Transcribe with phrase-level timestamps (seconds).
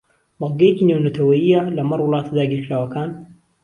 [0.39, 3.09] بەڵگەیەکی نێونەتەوەیییە لەمەڕ وڵاتە داگیرکراوەکان